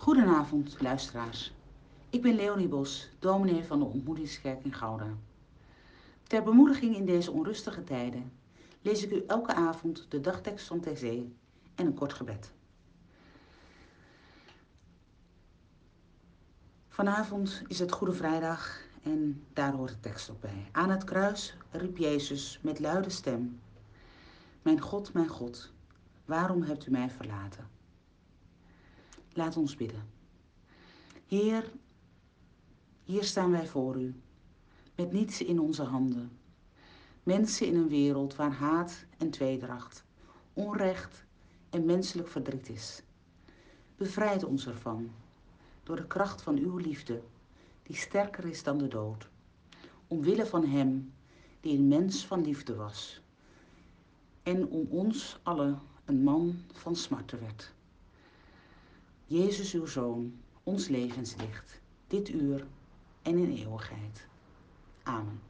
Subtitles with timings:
[0.00, 1.52] Goedenavond, luisteraars.
[2.10, 5.16] Ik ben Leonie Bos, dominee van de Ontmoetingskerk in Gouda.
[6.22, 8.32] Ter bemoediging in deze onrustige tijden
[8.82, 11.02] lees ik u elke avond de dagtekst van TC
[11.74, 12.52] en een kort gebed.
[16.88, 20.68] Vanavond is het Goede Vrijdag en daar hoort de tekst ook bij.
[20.72, 23.60] Aan het kruis riep Jezus met luide stem:
[24.62, 25.72] Mijn God, mijn God,
[26.24, 27.78] waarom hebt u mij verlaten?
[29.32, 30.08] Laat ons bidden.
[31.26, 31.72] Heer,
[33.04, 34.14] hier staan wij voor u,
[34.94, 36.38] met niets in onze handen.
[37.22, 40.04] Mensen in een wereld waar haat en tweedracht,
[40.52, 41.24] onrecht
[41.70, 43.02] en menselijk verdriet is.
[43.96, 45.10] Bevrijd ons ervan
[45.82, 47.22] door de kracht van uw liefde,
[47.82, 49.28] die sterker is dan de dood.
[50.06, 51.12] Omwille van Hem,
[51.60, 53.20] die een mens van liefde was.
[54.42, 57.72] En om ons allen een man van smarten werd.
[59.30, 62.66] Jezus, uw Zoon, ons levenslicht, dit uur
[63.22, 64.26] en in eeuwigheid.
[65.02, 65.40] Amen.